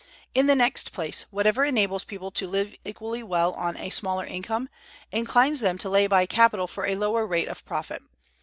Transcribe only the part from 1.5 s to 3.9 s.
enables people to live equally well on